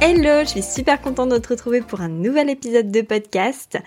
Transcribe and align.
Hello, 0.00 0.42
je 0.42 0.50
suis 0.50 0.62
super 0.62 1.02
contente 1.02 1.30
de 1.30 1.38
te 1.38 1.48
retrouver 1.48 1.80
pour 1.80 2.00
un 2.00 2.08
nouvel 2.08 2.48
épisode 2.50 2.92
de 2.92 3.00
podcast. 3.00 3.78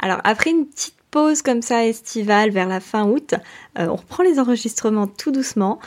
Alors 0.00 0.18
après 0.24 0.50
une 0.50 0.66
petite 0.66 0.96
pause 1.12 1.42
comme 1.42 1.62
ça 1.62 1.86
estivale 1.86 2.50
vers 2.50 2.66
la 2.66 2.80
fin 2.80 3.04
août, 3.08 3.34
euh, 3.78 3.86
on 3.86 3.94
reprend 3.94 4.24
les 4.24 4.40
enregistrements 4.40 5.06
tout 5.06 5.30
doucement. 5.30 5.78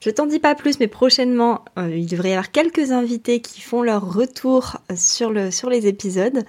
Je 0.00 0.08
t'en 0.08 0.24
dis 0.24 0.38
pas 0.38 0.54
plus, 0.54 0.80
mais 0.80 0.88
prochainement, 0.88 1.62
euh, 1.78 1.94
il 1.94 2.06
devrait 2.06 2.30
y 2.30 2.32
avoir 2.32 2.50
quelques 2.52 2.90
invités 2.90 3.42
qui 3.42 3.60
font 3.60 3.82
leur 3.82 4.14
retour 4.14 4.78
sur, 4.96 5.30
le, 5.30 5.50
sur 5.50 5.68
les 5.68 5.86
épisodes. 5.86 6.44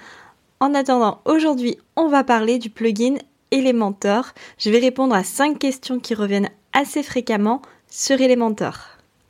En 0.61 0.73
attendant, 0.73 1.19
aujourd'hui, 1.25 1.77
on 1.97 2.07
va 2.07 2.23
parler 2.23 2.59
du 2.59 2.69
plugin 2.69 3.15
Elementor. 3.51 4.31
Je 4.57 4.69
vais 4.69 4.79
répondre 4.79 5.13
à 5.13 5.25
5 5.25 5.59
questions 5.59 5.99
qui 5.99 6.15
reviennent 6.15 6.49
assez 6.71 7.03
fréquemment 7.03 7.61
sur 7.89 8.21
Elementor. 8.21 8.79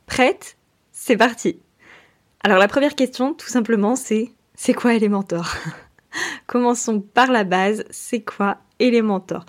Prête? 0.06 0.56
C'est 0.92 1.16
parti 1.16 1.58
alors 2.44 2.58
la 2.58 2.68
première 2.68 2.94
question, 2.94 3.32
tout 3.32 3.48
simplement, 3.48 3.96
c'est 3.96 4.30
c'est 4.54 4.74
quoi 4.74 4.94
Elementor? 4.94 5.50
Commençons 6.46 7.00
par 7.00 7.32
la 7.32 7.42
base, 7.42 7.84
c'est 7.88 8.20
quoi 8.20 8.58
Elementor? 8.78 9.46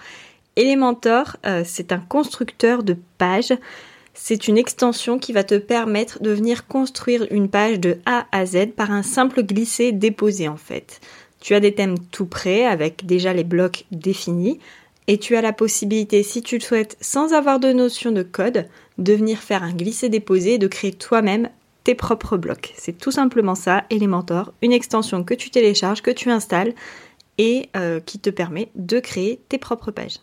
Elementor, 0.56 1.36
euh, 1.46 1.64
c'est 1.66 1.92
un 1.92 2.00
constructeur 2.00 2.84
de 2.84 2.96
pages. 3.18 3.54
C'est 4.14 4.48
une 4.48 4.58
extension 4.58 5.20
qui 5.20 5.34
va 5.34 5.44
te 5.44 5.56
permettre 5.56 6.24
de 6.24 6.32
venir 6.32 6.68
construire 6.68 7.28
une 7.32 7.50
page 7.50 7.82
de 7.82 7.98
A 8.06 8.28
à 8.32 8.46
Z 8.46 8.68
par 8.78 8.92
un 8.92 9.04
simple 9.04 9.44
glisser-déposer 9.44 10.48
en 10.48 10.56
fait. 10.56 11.02
Tu 11.42 11.54
as 11.54 11.60
des 11.60 11.76
thèmes 11.76 12.00
tout 12.12 12.26
prêts 12.26 12.66
avec 12.66 13.06
déjà 13.06 13.34
les 13.34 13.44
blocs 13.44 13.84
définis 13.92 14.58
et 15.08 15.18
tu 15.18 15.36
as 15.36 15.42
la 15.42 15.52
possibilité, 15.52 16.24
si 16.24 16.42
tu 16.42 16.56
le 16.56 16.64
souhaites, 16.64 16.98
sans 17.02 17.34
avoir 17.34 17.60
de 17.60 17.74
notion 17.74 18.14
de 18.14 18.24
code, 18.24 18.68
de 18.98 19.14
venir 19.14 19.40
faire 19.40 19.64
un 19.64 19.74
glisser-déposer 19.74 20.54
et 20.54 20.60
de 20.60 20.68
créer 20.68 20.94
toi-même 20.94 21.50
tes 21.86 21.96
propres 21.96 22.36
blocs. 22.36 22.74
C'est 22.76 22.98
tout 22.98 23.12
simplement 23.12 23.56
ça, 23.56 23.86
Elementor, 23.90 24.52
une 24.62 24.74
extension 24.74 25.24
que 25.24 25.36
tu 25.36 25.52
télécharges, 25.52 26.02
que 26.02 26.12
tu 26.12 26.30
installes 26.30 26.74
et 27.38 27.70
euh, 27.78 28.02
qui 28.02 28.20
te 28.20 28.30
permet 28.30 28.70
de 28.76 29.00
créer 29.00 29.40
tes 29.48 29.60
propres 29.60 29.92
pages. 29.92 30.20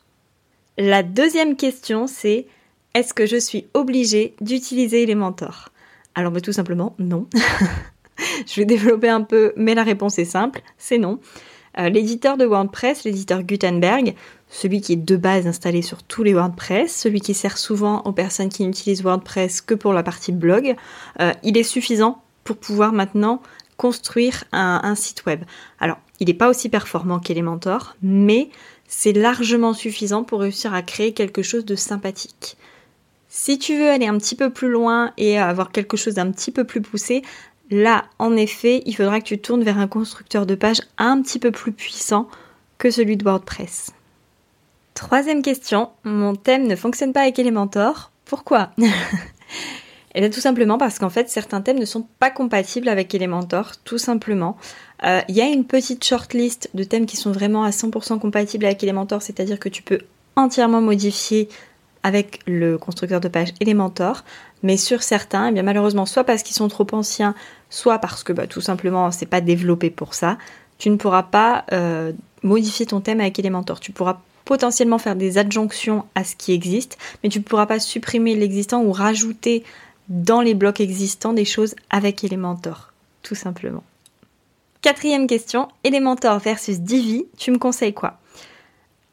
La 0.77 1.03
deuxième 1.03 1.57
question, 1.57 2.07
c'est 2.07 2.47
est-ce 2.95 3.15
que 3.15 3.27
je 3.27 3.37
suis 3.37 3.67
obligée 3.75 4.35
d'utiliser 4.41 5.05
Elementor? 5.05 5.71
Alors, 6.15 6.33
mais 6.33 6.41
tout 6.41 6.53
simplement, 6.53 6.95
non. 6.99 7.29
je 8.47 8.61
vais 8.61 8.67
développer 8.67 9.09
un 9.09 9.23
peu, 9.23 9.53
mais 9.57 9.75
la 9.75 9.85
réponse 9.85 10.19
est 10.19 10.25
simple, 10.25 10.63
c'est 10.79 10.99
non. 10.99 11.21
Euh, 11.79 11.89
l'éditeur 11.89 12.37
de 12.37 12.45
WordPress, 12.45 13.05
l'éditeur 13.05 13.43
Gutenberg, 13.43 14.15
celui 14.49 14.81
qui 14.81 14.93
est 14.93 14.97
de 14.97 15.17
base 15.17 15.47
installé 15.47 15.81
sur 15.81 16.03
tous 16.03 16.23
les 16.23 16.35
WordPress, 16.35 16.95
celui 16.95 17.21
qui 17.21 17.35
sert 17.35 17.57
souvent 17.57 18.03
aux 18.03 18.13
personnes 18.13 18.51
qui 18.51 18.67
n'utilisent 18.67 19.03
WordPress 19.03 19.63
que 19.63 19.75
pour 19.75 19.93
la 19.93 20.03
partie 20.03 20.33
blog, 20.33 20.77
euh, 21.21 21.33
il 21.43 21.57
est 21.57 21.63
suffisant 21.63 22.23
pour 22.45 22.57
pouvoir 22.57 22.93
maintenant 22.93 23.41
construire 23.79 24.45
un, 24.53 24.95
site 24.95 25.25
web. 25.27 25.43
Alors, 25.81 25.99
il 26.21 26.29
n'est 26.29 26.35
pas 26.35 26.49
aussi 26.49 26.69
performant 26.69 27.19
qu'Elementor, 27.19 27.97
mais 28.01 28.49
c'est 28.87 29.13
largement 29.13 29.73
suffisant 29.73 30.23
pour 30.23 30.41
réussir 30.41 30.73
à 30.73 30.83
créer 30.83 31.15
quelque 31.15 31.43
chose 31.43 31.65
de 31.65 31.75
sympathique. 31.75 32.57
Si 33.29 33.59
tu 33.59 33.77
veux 33.77 33.91
aller 33.91 34.07
un 34.07 34.19
petit 34.19 34.37
peu 34.37 34.51
plus 34.51 34.69
loin 34.71 35.13
et 35.17 35.39
avoir 35.39 35.73
quelque 35.73 35.97
chose 35.97 36.15
d'un 36.15 36.31
petit 36.31 36.53
peu 36.53 36.65
plus 36.65 36.83
poussé, 36.83 37.23
Là, 37.73 38.05
en 38.19 38.37
effet, 38.37 38.83
il 38.85 38.95
faudra 38.95 39.19
que 39.19 39.25
tu 39.25 39.39
tournes 39.39 39.63
vers 39.63 39.79
un 39.79 39.89
constructeur 39.89 40.45
de 40.45 40.55
page 40.55 40.83
un 40.99 41.23
petit 41.23 41.39
peu 41.39 41.51
plus 41.51 41.73
puissant 41.73 42.29
que 42.77 42.91
celui 42.91 43.17
de 43.17 43.25
WordPress. 43.25 43.93
Troisième 44.93 45.41
question, 45.41 45.89
mon 46.05 46.35
thème 46.37 46.67
ne 46.67 46.77
fonctionne 46.77 47.15
pas 47.15 47.23
avec 47.23 47.39
Elementor. 47.39 48.11
Pourquoi? 48.27 48.73
Et 48.77 48.85
eh 50.17 50.21
bien 50.21 50.29
tout 50.29 50.41
simplement 50.41 50.77
parce 50.77 50.99
qu'en 50.99 51.09
fait 51.09 51.31
certains 51.31 51.63
thèmes 51.63 51.79
ne 51.79 51.87
sont 51.87 52.07
pas 52.19 52.31
compatibles 52.31 52.91
avec 52.91 53.15
Elementor, 53.15 53.73
tout 53.85 53.97
simplement. 53.97 54.59
Euh, 55.05 55.23
il 55.29 55.35
y 55.35 55.41
a 55.41 55.47
une 55.47 55.65
petite 55.65 56.05
shortlist 56.05 56.69
de 56.75 56.85
thèmes 56.85 57.07
qui 57.07 57.17
sont 57.17 57.33
vraiment 57.33 57.65
à 57.65 57.71
100% 57.71 58.19
compatibles 58.19 58.67
avec 58.67 58.83
Elementor, 58.83 59.23
c'est-à-dire 59.23 59.59
que 59.59 59.71
tu 59.71 59.83
peux 59.83 60.01
entièrement 60.37 60.83
modifier 60.83 61.49
avec 62.03 62.41
le 62.47 62.79
constructeur 62.79 63.21
de 63.21 63.29
page 63.29 63.55
Elementor, 63.61 64.25
mais 64.63 64.77
sur 64.77 65.03
certains, 65.03 65.49
eh 65.49 65.53
bien 65.53 65.63
malheureusement, 65.63 66.07
soit 66.07 66.25
parce 66.25 66.43
qu'ils 66.43 66.57
sont 66.57 66.69
trop 66.69 66.87
anciens, 66.93 67.35
soit 67.71 67.99
parce 67.99 68.25
que 68.25 68.33
bah, 68.33 68.47
tout 68.47 68.61
simplement 68.61 69.11
c'est 69.11 69.27
pas 69.27 69.41
développé 69.41 69.91
pour 69.91 70.15
ça, 70.15 70.39
tu 70.79 70.91
ne 70.91 70.97
pourras 70.97 71.23
pas 71.23 71.65
euh, 71.73 72.13
modifier 72.43 72.87
ton 72.87 73.01
thème 73.01 73.21
avec 73.21 73.39
Elementor. 73.39 73.79
Tu 73.81 73.93
pourras 73.93 74.21
potentiellement 74.45 74.99
faire 74.99 75.17
des 75.17 75.39
adjonctions 75.39 76.05
à 76.15 76.25
ce 76.25 76.35
qui 76.35 76.53
existe, 76.53 76.99
mais 77.23 77.29
tu 77.29 77.39
ne 77.39 77.45
pourras 77.45 77.67
pas 77.67 77.79
supprimer 77.79 78.35
l'existant 78.35 78.83
ou 78.83 78.93
rajouter 78.93 79.63
dans 80.09 80.41
les 80.41 80.55
blocs 80.55 80.81
existants 80.81 81.33
des 81.33 81.45
choses 81.45 81.75
avec 81.91 82.25
Elementor, 82.25 82.93
tout 83.23 83.37
simplement. 83.37 83.85
Quatrième 84.81 85.29
question, 85.29 85.69
Elementor 85.85 86.41
versus 86.41 86.81
Divi, 86.81 87.27
tu 87.39 87.53
me 87.53 87.59
conseilles 87.59 87.95
quoi? 87.95 88.19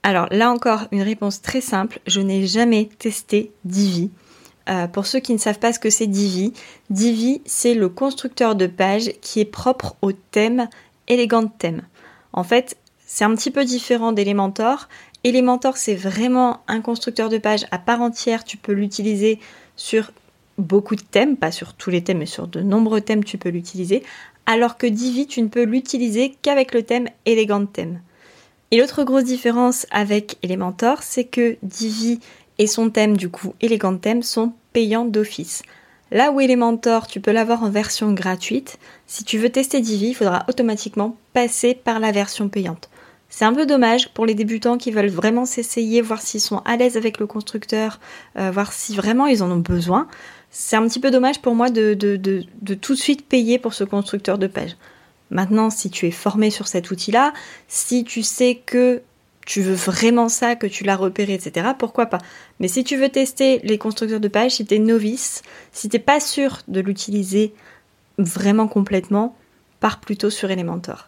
Alors 0.04 0.28
là 0.32 0.52
encore, 0.52 0.88
une 0.92 1.02
réponse 1.02 1.42
très 1.42 1.62
simple, 1.62 2.00
je 2.08 2.22
n'ai 2.22 2.48
jamais 2.48 2.90
testé 3.00 3.52
Divi. 3.66 4.12
Euh, 4.70 4.88
pour 4.88 5.06
ceux 5.06 5.20
qui 5.20 5.34
ne 5.34 5.40
savent 5.40 5.60
pas 5.60 5.74
ce 5.74 5.80
que 5.80 5.90
c'est 5.90 6.08
Divi, 6.08 6.54
Divi 6.90 7.42
c'est 7.46 7.74
le 7.74 7.90
constructeur 7.90 8.56
de 8.56 8.68
page 8.68 9.12
qui 9.22 9.40
est 9.40 9.46
propre 9.46 9.96
au 10.02 10.12
thème 10.12 10.70
Elegant 11.08 11.48
Theme. 11.48 11.82
En 12.34 12.44
fait, 12.44 12.78
c'est 13.06 13.26
un 13.26 13.36
petit 13.36 13.52
peu 13.52 13.66
différent 13.66 14.12
d'Elementor. 14.12 14.88
Elementor 15.24 15.76
c'est 15.76 15.96
vraiment 15.96 16.62
un 16.68 16.82
constructeur 16.82 17.30
de 17.30 17.38
page 17.38 17.66
à 17.72 17.80
part 17.80 18.02
entière, 18.02 18.44
tu 18.46 18.58
peux 18.58 18.72
l'utiliser 18.72 19.40
sur 19.76 20.12
beaucoup 20.58 20.96
de 20.96 21.02
thèmes, 21.02 21.36
pas 21.36 21.52
sur 21.52 21.74
tous 21.74 21.90
les 21.90 22.04
thèmes, 22.04 22.20
mais 22.20 22.26
sur 22.26 22.48
de 22.48 22.62
nombreux 22.62 23.02
thèmes 23.02 23.24
tu 23.24 23.38
peux 23.38 23.50
l'utiliser, 23.50 24.04
alors 24.46 24.78
que 24.78 24.88
Divi 24.88 25.28
tu 25.28 25.42
ne 25.42 25.48
peux 25.48 25.64
l'utiliser 25.64 26.38
qu'avec 26.42 26.74
le 26.74 26.84
thème 26.84 27.08
Elegant 27.26 27.66
Theme. 27.66 28.00
Et 28.72 28.78
l'autre 28.78 29.04
grosse 29.04 29.24
différence 29.24 29.88
avec 29.90 30.38
Elementor, 30.44 31.02
c'est 31.02 31.24
que 31.24 31.58
Divi 31.64 32.20
et 32.60 32.68
son 32.68 32.92
thème, 32.92 33.18
du 33.18 33.30
coup, 33.30 33.56
Elegant 33.62 33.98
Theme, 33.98 34.22
sont 34.22 34.54
payants 34.74 35.06
d'office. 35.06 35.64
Là 36.12 36.32
où 36.32 36.40
Elementor, 36.40 37.08
tu 37.08 37.20
peux 37.20 37.32
l'avoir 37.32 37.64
en 37.64 37.70
version 37.70 38.14
gratuite, 38.14 38.78
si 39.08 39.24
tu 39.24 39.40
veux 39.40 39.50
tester 39.50 39.82
Divi, 39.82 40.10
il 40.10 40.14
faudra 40.14 40.46
automatiquement 40.48 41.18
passer 41.34 41.74
par 41.74 42.00
la 42.00 42.12
version 42.12 42.48
payante. 42.48 42.90
C'est 43.30 43.46
un 43.46 43.54
peu 43.54 43.66
dommage 43.66 44.10
pour 44.10 44.26
les 44.26 44.34
débutants 44.34 44.78
qui 44.78 44.92
veulent 44.92 45.10
vraiment 45.10 45.46
s'essayer, 45.46 46.02
voir 46.02 46.22
s'ils 46.22 46.42
sont 46.42 46.62
à 46.66 46.78
l'aise 46.78 46.98
avec 46.98 47.20
le 47.20 47.28
constructeur, 47.28 48.00
euh, 48.38 48.50
voir 48.52 48.74
si 48.74 48.96
vraiment 48.96 49.28
ils 49.28 49.44
en 49.44 49.52
ont 49.52 49.58
besoin. 49.58 50.08
C'est 50.50 50.76
un 50.76 50.88
petit 50.88 51.00
peu 51.00 51.12
dommage 51.12 51.42
pour 51.42 51.54
moi 51.54 51.70
de 51.70 51.94
tout 51.94 52.94
de 52.94 53.00
suite 53.00 53.28
payer 53.28 53.60
pour 53.60 53.74
ce 53.74 53.84
constructeur 53.84 54.40
de 54.40 54.48
page. 54.48 54.76
Maintenant, 55.32 55.70
si 55.70 55.90
tu 55.90 56.08
es 56.08 56.12
formé 56.12 56.50
sur 56.50 56.68
cet 56.68 56.92
outil-là, 56.92 57.34
si 57.68 58.04
tu 58.04 58.24
sais 58.24 58.62
que 58.66 59.02
tu 59.46 59.62
veux 59.62 59.74
vraiment 59.74 60.30
ça, 60.30 60.56
que 60.56 60.68
tu 60.68 60.84
l'as 60.84 60.96
repéré, 60.96 61.34
etc., 61.34 61.70
pourquoi 61.78 62.06
pas? 62.06 62.20
Mais 62.60 62.68
si 62.68 62.84
tu 62.84 62.98
veux 62.98 63.10
tester 63.10 63.60
les 63.64 63.78
constructeurs 63.78 64.20
de 64.20 64.28
pages, 64.28 64.54
si 64.54 64.66
tu 64.66 64.76
es 64.76 64.80
novice, 64.80 65.42
si 65.72 65.90
tu 65.90 65.98
n'es 65.98 66.04
pas 66.04 66.20
sûr 66.20 66.60
de 66.68 66.80
l'utiliser 66.82 67.54
vraiment 68.18 68.68
complètement, 68.68 69.36
pars 69.80 70.00
plutôt 70.00 70.30
sur 70.30 70.52
Elementor. 70.52 71.08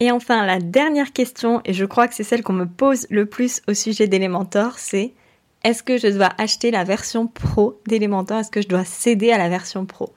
Et 0.00 0.10
enfin, 0.10 0.44
la 0.44 0.58
dernière 0.58 1.12
question, 1.12 1.60
et 1.64 1.72
je 1.72 1.84
crois 1.84 2.08
que 2.08 2.14
c'est 2.14 2.24
celle 2.24 2.42
qu'on 2.42 2.52
me 2.52 2.66
pose 2.66 3.06
le 3.10 3.26
plus 3.26 3.62
au 3.68 3.74
sujet 3.74 4.08
d'Elementor, 4.08 4.78
c'est 4.78 5.12
est-ce 5.62 5.82
que 5.82 5.98
je 5.98 6.08
dois 6.08 6.30
acheter 6.36 6.70
la 6.70 6.84
version 6.84 7.26
pro 7.26 7.80
d'Elementor? 7.86 8.40
Est-ce 8.40 8.50
que 8.50 8.60
je 8.60 8.68
dois 8.68 8.84
céder 8.84 9.30
à 9.30 9.38
la 9.38 9.48
version 9.48 9.86
pro? 9.86 10.12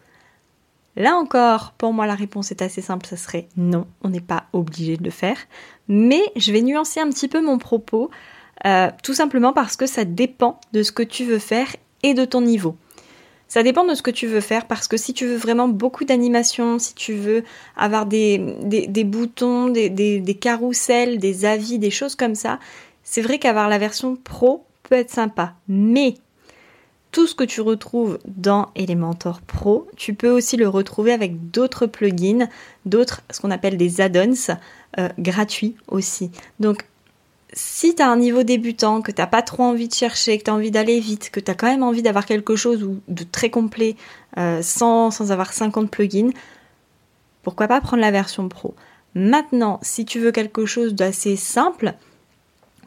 Là 0.97 1.15
encore, 1.15 1.73
pour 1.77 1.93
moi, 1.93 2.07
la 2.07 2.15
réponse 2.15 2.49
est 2.49 2.63
assez 2.63 2.81
simple, 2.81 3.05
ça 3.05 3.17
serait 3.17 3.47
non, 3.55 3.85
on 4.01 4.09
n'est 4.09 4.19
pas 4.19 4.45
obligé 4.51 4.97
de 4.97 5.03
le 5.03 5.11
faire. 5.11 5.37
Mais 5.87 6.21
je 6.35 6.51
vais 6.51 6.63
nuancer 6.63 6.99
un 6.99 7.09
petit 7.11 7.27
peu 7.27 7.39
mon 7.39 7.59
propos, 7.59 8.09
euh, 8.65 8.89
tout 9.03 9.13
simplement 9.13 9.53
parce 9.53 9.75
que 9.75 9.85
ça 9.85 10.05
dépend 10.05 10.59
de 10.73 10.81
ce 10.81 10.91
que 10.91 11.03
tu 11.03 11.23
veux 11.23 11.37
faire 11.37 11.67
et 12.01 12.15
de 12.15 12.25
ton 12.25 12.41
niveau. 12.41 12.75
Ça 13.47 13.61
dépend 13.61 13.85
de 13.85 13.93
ce 13.93 14.01
que 14.01 14.09
tu 14.09 14.25
veux 14.25 14.41
faire 14.41 14.65
parce 14.65 14.87
que 14.87 14.97
si 14.97 15.13
tu 15.13 15.27
veux 15.27 15.37
vraiment 15.37 15.67
beaucoup 15.67 16.03
d'animation, 16.03 16.79
si 16.79 16.95
tu 16.95 17.13
veux 17.13 17.43
avoir 17.77 18.07
des, 18.07 18.39
boutons, 19.05 19.67
des, 19.69 19.89
des 19.89 20.35
carousels, 20.35 21.19
des 21.19 21.45
avis, 21.45 21.77
des 21.77 21.91
choses 21.91 22.15
comme 22.15 22.35
ça, 22.35 22.59
c'est 23.03 23.21
vrai 23.21 23.37
qu'avoir 23.37 23.69
la 23.69 23.77
version 23.77 24.15
pro 24.15 24.65
peut 24.81 24.95
être 24.95 25.11
sympa. 25.11 25.53
Mais 25.67 26.15
tout 27.17 27.25
ce 27.25 27.33
que 27.33 27.43
tu 27.43 27.61
retrouves 27.61 28.19
dans 28.27 28.69
Elementor 28.75 29.41
Pro, 29.41 29.87
tu 29.95 30.13
peux 30.13 30.29
aussi 30.29 30.55
le 30.55 30.69
retrouver 30.69 31.11
avec 31.11 31.49
d'autres 31.49 31.87
plugins, 31.87 32.47
d'autres, 32.85 33.23
ce 33.31 33.41
qu'on 33.41 33.49
appelle 33.49 33.75
des 33.75 34.01
add-ons, 34.01 34.55
euh, 34.99 35.09
gratuits 35.17 35.75
aussi. 35.87 36.29
Donc, 36.59 36.85
si 37.53 37.95
tu 37.95 38.03
as 38.03 38.07
un 38.07 38.17
niveau 38.17 38.43
débutant, 38.43 39.01
que 39.01 39.11
tu 39.11 39.19
n'as 39.19 39.25
pas 39.25 39.41
trop 39.41 39.63
envie 39.63 39.87
de 39.87 39.95
chercher, 39.95 40.37
que 40.37 40.43
tu 40.43 40.51
as 40.51 40.53
envie 40.53 40.69
d'aller 40.69 40.99
vite, 40.99 41.31
que 41.31 41.39
tu 41.39 41.49
as 41.49 41.55
quand 41.55 41.65
même 41.65 41.81
envie 41.81 42.03
d'avoir 42.03 42.27
quelque 42.27 42.55
chose 42.55 42.87
de 43.07 43.23
très 43.23 43.49
complet 43.49 43.95
euh, 44.37 44.61
sans, 44.61 45.09
sans 45.09 45.31
avoir 45.31 45.53
50 45.53 45.89
plugins, 45.89 46.29
pourquoi 47.41 47.67
pas 47.67 47.81
prendre 47.81 48.01
la 48.01 48.11
version 48.11 48.47
pro 48.47 48.75
Maintenant, 49.15 49.79
si 49.81 50.05
tu 50.05 50.19
veux 50.19 50.31
quelque 50.31 50.67
chose 50.67 50.93
d'assez 50.93 51.35
simple, 51.35 51.95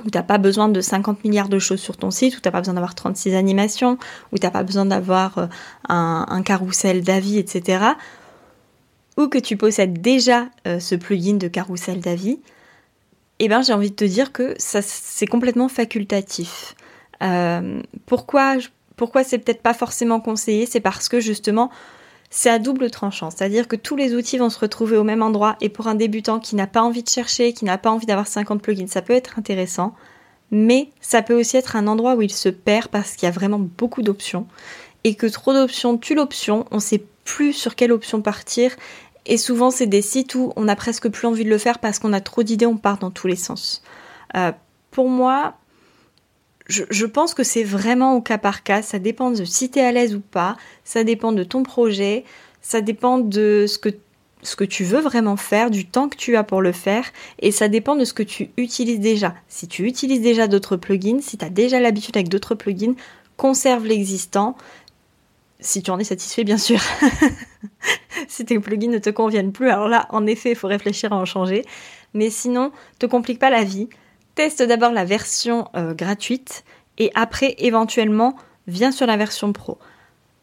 où 0.05 0.11
tu 0.11 0.19
n'as 0.19 0.23
pas 0.23 0.38
besoin 0.38 0.69
de 0.69 0.81
50 0.81 1.25
milliards 1.25 1.49
de 1.49 1.58
choses 1.58 1.81
sur 1.81 1.97
ton 1.97 2.11
site, 2.11 2.37
où 2.37 2.41
tu 2.41 2.49
n'as 2.49 2.52
pas 2.52 2.61
besoin 2.61 2.75
d'avoir 2.75 2.94
36 2.94 3.35
animations, 3.35 3.99
où 4.32 4.38
tu 4.38 4.47
n'as 4.47 4.50
pas 4.50 4.62
besoin 4.62 4.87
d'avoir 4.87 5.38
euh, 5.38 5.47
un, 5.88 6.43
carrousel 6.43 7.02
d'avis, 7.02 7.38
etc. 7.38 7.85
Ou 9.17 9.29
que 9.29 9.38
tu 9.38 9.56
possèdes 9.56 10.00
déjà 10.00 10.47
euh, 10.67 10.81
ce 10.81 10.94
plugin 10.94 11.37
de 11.37 11.49
carrousel 11.49 12.00
d'avis, 12.00 12.38
eh 13.38 13.49
ben, 13.49 13.62
j'ai 13.62 13.73
envie 13.73 13.91
de 13.91 13.97
te 13.97 14.05
dire 14.05 14.32
que 14.32 14.55
ça, 14.58 14.82
c'est 14.82 15.26
complètement 15.26 15.69
facultatif. 15.69 16.75
Euh, 17.23 17.81
pourquoi 18.06 18.56
pourquoi 18.96 19.25
c'est 19.25 19.38
peut-être 19.38 19.62
pas 19.62 19.73
forcément 19.73 20.20
conseillé 20.20 20.67
C'est 20.67 20.81
parce 20.81 21.08
que 21.08 21.20
justement, 21.20 21.70
c'est 22.31 22.49
à 22.49 22.59
double 22.59 22.91
tranchant. 22.91 23.31
C'est-à-dire 23.31 23.69
que 23.69 23.77
tous 23.77 23.97
les 23.97 24.15
outils 24.15 24.38
vont 24.38 24.50
se 24.50 24.59
retrouver 24.59 24.97
au 24.97 25.05
même 25.05 25.23
endroit 25.23 25.56
et 25.61 25.69
pour 25.69 25.88
un 25.88 25.97
débutant 25.97 26.38
qui 26.38 26.55
n'a 26.55 26.69
pas 26.69 26.82
envie 26.82 27.03
de 27.03 27.09
chercher, 27.09 27.53
qui 27.53 27.65
n'a 27.65 27.77
pas 27.77 27.91
envie 27.91 28.06
d'avoir 28.06 28.29
50 28.29 28.62
plugins, 28.62 28.87
ça 28.87 29.03
peut 29.03 29.12
être 29.12 29.38
intéressant. 29.38 29.94
Mais 30.53 30.91
ça 31.00 31.23
peut 31.23 31.38
aussi 31.38 31.56
être 31.56 31.77
un 31.77 31.87
endroit 31.87 32.15
où 32.15 32.23
il 32.23 32.32
se 32.32 32.49
perd 32.49 32.88
parce 32.88 33.15
qu'il 33.15 33.27
y 33.27 33.29
a 33.29 33.35
vraiment 33.35 33.59
beaucoup 33.59 34.03
d'options 34.03 34.47
et 35.05 35.15
que 35.15 35.27
trop 35.27 35.53
d'options 35.53 35.97
tue 35.99 36.15
l'option, 36.15 36.67
on 36.71 36.81
sait 36.81 37.05
plus 37.25 37.53
sur 37.53 37.75
quelle 37.75 37.93
option 37.93 38.21
partir 38.23 38.75
et 39.27 39.37
souvent 39.37 39.71
c'est 39.71 39.87
des 39.87 40.03
sites 40.03 40.35
où 40.35 40.53
on 40.56 40.67
a 40.69 40.77
presque 40.77 41.09
plus 41.09 41.27
envie 41.27 41.44
de 41.44 41.50
le 41.50 41.59
faire 41.59 41.79
parce 41.79 41.99
qu'on 41.99 42.12
a 42.12 42.21
trop 42.21 42.43
d'idées, 42.43 42.67
on 42.67 42.77
part 42.77 42.99
dans 42.99 43.11
tous 43.11 43.27
les 43.27 43.37
sens. 43.37 43.82
Euh, 44.37 44.53
pour 44.91 45.09
moi, 45.09 45.55
je, 46.70 47.05
pense 47.06 47.34
que 47.34 47.43
c'est 47.43 47.64
vraiment 47.64 48.14
au 48.14 48.22
cas 48.22 48.38
par 48.38 48.62
cas. 48.62 48.82
Ça 48.82 48.99
dépend 48.99 49.31
de 49.31 49.44
si 49.44 49.70
tu 49.70 49.78
es 49.78 49.82
à 49.82 49.93
l'aise 49.93 50.14
ou 50.14 50.20
pas. 50.20 50.56
Ça 50.84 51.05
dépend 51.05 51.32
de 51.32 51.44
ton 51.44 51.62
projet. 51.62 52.25
Ça 52.62 52.81
dépend 52.81 53.19
de 53.19 53.67
ce 53.67 53.78
que, 53.78 53.88
ce 54.43 54.56
que 54.56 54.64
tu 54.64 54.84
veux 54.84 55.00
vraiment 55.00 55.37
faire, 55.37 55.70
du 55.70 55.87
temps 55.87 56.08
que 56.08 56.17
tu 56.17 56.37
as 56.37 56.44
pour 56.44 56.62
le 56.62 56.72
faire. 56.72 57.05
Et 57.40 57.50
ça 57.50 57.69
dépend 57.69 57.96
de 57.96 58.05
ce 58.05 58.12
que 58.12 58.22
tu 58.22 58.50
utilises 58.56 59.00
déjà. 59.00 59.34
Si 59.49 59.69
tu 59.69 59.87
utilises 59.87 60.20
déjà 60.20 60.46
d'autres 60.46 60.76
plugins, 60.76 61.20
si 61.20 61.37
tu 61.37 61.44
as 61.44 61.50
déjà 61.50 61.81
l'habitude 61.81 62.17
avec 62.17 62.28
d'autres 62.28 62.55
plugins, 62.55 62.94
conserve 63.37 63.87
l'existant. 63.87 64.56
Si 65.58 65.82
tu 65.82 65.90
en 65.90 65.99
es 65.99 66.05
satisfait, 66.05 66.44
bien 66.44 66.58
sûr. 66.58 66.81
si 68.28 68.44
tes 68.44 68.58
plugins 68.58 68.90
ne 68.90 68.99
te 68.99 69.11
conviennent 69.11 69.52
plus, 69.52 69.70
alors 69.70 69.88
là, 69.88 70.06
en 70.11 70.26
effet, 70.26 70.50
il 70.50 70.56
faut 70.56 70.69
réfléchir 70.69 71.12
à 71.12 71.17
en 71.17 71.25
changer. 71.25 71.64
Mais 72.14 72.31
sinon, 72.31 72.72
te 72.99 73.06
complique 73.06 73.38
pas 73.38 73.50
la 73.50 73.64
vie 73.64 73.88
teste 74.35 74.62
d'abord 74.62 74.93
la 74.93 75.05
version 75.05 75.69
euh, 75.77 75.94
gratuite 75.94 76.65
et 76.99 77.11
après 77.15 77.55
éventuellement 77.59 78.37
viens 78.67 78.93
sur 78.93 79.06
la 79.06 79.17
version 79.17 79.53
pro. 79.53 79.79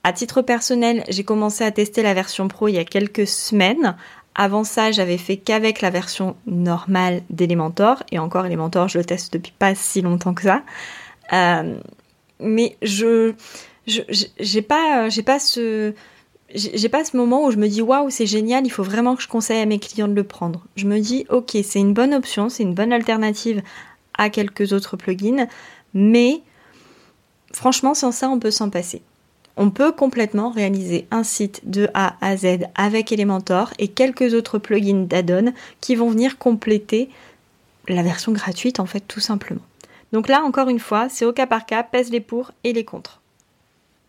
À 0.03 0.13
titre 0.13 0.41
personnel, 0.41 1.03
j'ai 1.09 1.23
commencé 1.23 1.63
à 1.63 1.71
tester 1.71 2.01
la 2.01 2.13
version 2.13 2.47
pro 2.47 2.67
il 2.67 2.75
y 2.75 2.79
a 2.79 2.85
quelques 2.85 3.27
semaines. 3.27 3.95
Avant 4.35 4.63
ça, 4.63 4.91
j'avais 4.91 5.17
fait 5.17 5.37
qu'avec 5.37 5.81
la 5.81 5.89
version 5.89 6.35
normale 6.45 7.23
d'Elementor. 7.29 8.03
Et 8.11 8.19
encore, 8.19 8.45
Elementor, 8.45 8.87
je 8.87 8.99
le 8.99 9.05
teste 9.05 9.33
depuis 9.33 9.53
pas 9.57 9.75
si 9.75 10.01
longtemps 10.01 10.33
que 10.33 10.43
ça. 10.43 10.61
Euh, 11.33 11.79
mais 12.39 12.77
je, 12.81 13.33
j'ai 13.85 14.61
pas, 14.61 15.09
j'ai 15.09 15.23
pas 15.23 15.39
ce, 15.39 15.93
j'ai 16.53 16.89
pas 16.89 17.03
ce 17.03 17.17
moment 17.17 17.45
où 17.45 17.51
je 17.51 17.57
me 17.57 17.67
dis 17.67 17.81
waouh 17.81 18.09
c'est 18.09 18.25
génial, 18.25 18.65
il 18.65 18.69
faut 18.69 18.83
vraiment 18.83 19.15
que 19.15 19.21
je 19.21 19.27
conseille 19.27 19.61
à 19.61 19.65
mes 19.65 19.79
clients 19.79 20.07
de 20.07 20.13
le 20.13 20.23
prendre. 20.23 20.65
Je 20.75 20.85
me 20.85 20.99
dis 20.99 21.25
ok 21.29 21.57
c'est 21.63 21.79
une 21.79 21.93
bonne 21.93 22.13
option, 22.13 22.49
c'est 22.49 22.63
une 22.63 22.73
bonne 22.73 22.93
alternative 22.93 23.61
à 24.17 24.29
quelques 24.29 24.71
autres 24.71 24.97
plugins, 24.97 25.47
mais 25.93 26.41
franchement 27.53 27.93
sans 27.93 28.11
ça 28.11 28.29
on 28.29 28.39
peut 28.39 28.51
s'en 28.51 28.69
passer. 28.69 29.01
On 29.57 29.71
peut 29.71 29.91
complètement 29.91 30.51
réaliser 30.51 31.07
un 31.09 31.23
site 31.23 31.69
de 31.69 31.89
A 31.93 32.15
à 32.21 32.37
Z 32.37 32.67
avec 32.75 33.11
Elementor 33.11 33.73
et 33.79 33.87
quelques 33.87 34.33
autres 34.33 34.59
plugins 34.59 35.05
d'add-on 35.05 35.51
qui 35.81 35.95
vont 35.95 36.09
venir 36.09 36.37
compléter 36.37 37.09
la 37.87 38.03
version 38.03 38.31
gratuite 38.31 38.79
en 38.79 38.85
fait 38.85 39.01
tout 39.01 39.19
simplement. 39.19 39.61
Donc 40.13 40.29
là 40.29 40.43
encore 40.43 40.69
une 40.69 40.79
fois, 40.79 41.09
c'est 41.09 41.25
au 41.25 41.33
cas 41.33 41.47
par 41.47 41.65
cas, 41.65 41.83
pèse 41.83 42.11
les 42.11 42.21
pour 42.21 42.51
et 42.63 42.71
les 42.71 42.85
contre. 42.85 43.19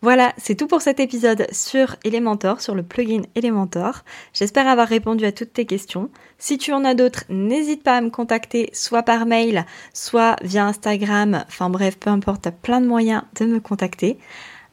Voilà, 0.01 0.33
c'est 0.37 0.55
tout 0.55 0.67
pour 0.67 0.81
cet 0.81 1.01
épisode 1.01 1.45
sur 1.51 1.97
Elementor, 2.05 2.61
sur 2.61 2.73
le 2.73 2.83
plugin 2.83 3.23
Elementor. 3.35 4.03
J'espère 4.33 4.67
avoir 4.67 4.87
répondu 4.87 5.25
à 5.25 5.33
toutes 5.33 5.51
tes 5.51 5.65
questions. 5.65 6.09
Si 6.37 6.57
tu 6.57 6.71
en 6.71 6.85
as 6.85 6.93
d'autres, 6.93 7.25
n'hésite 7.27 7.83
pas 7.83 7.97
à 7.97 8.01
me 8.01 8.09
contacter 8.09 8.69
soit 8.71 9.03
par 9.03 9.25
mail, 9.25 9.65
soit 9.93 10.37
via 10.41 10.65
Instagram. 10.65 11.43
Enfin 11.49 11.69
bref, 11.69 11.97
peu 11.99 12.09
importe, 12.09 12.43
tu 12.43 12.47
as 12.47 12.53
plein 12.53 12.79
de 12.79 12.87
moyens 12.87 13.23
de 13.39 13.45
me 13.45 13.59
contacter. 13.59 14.17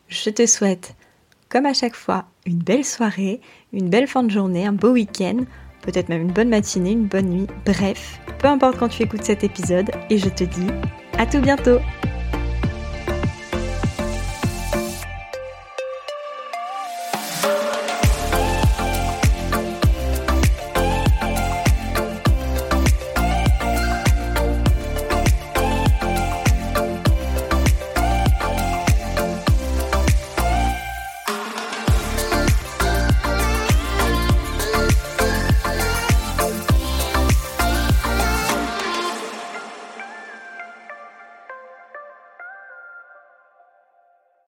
Je 0.07 0.31
te 0.31 0.47
souhaite, 0.47 0.95
comme 1.49 1.67
à 1.67 1.75
chaque 1.75 1.97
fois, 1.97 2.27
une 2.47 2.59
belle 2.59 2.85
soirée, 2.85 3.41
une 3.73 3.89
belle 3.89 4.07
fin 4.07 4.23
de 4.23 4.31
journée, 4.31 4.65
un 4.65 4.73
beau 4.73 4.91
week-end, 4.91 5.39
peut-être 5.83 6.09
même 6.09 6.23
une 6.23 6.33
bonne 6.33 6.51
matinée, 6.51 6.93
une 6.93 7.07
bonne 7.07 7.31
nuit. 7.31 7.47
Bref, 7.65 8.21
peu 8.39 8.47
importe 8.47 8.79
quand 8.79 8.89
tu 8.89 9.03
écoutes 9.03 9.25
cet 9.25 9.43
épisode, 9.43 9.91
et 10.09 10.19
je 10.19 10.29
te 10.29 10.45
dis 10.45 10.69
à 11.19 11.27
tout 11.27 11.41
bientôt 11.41 11.79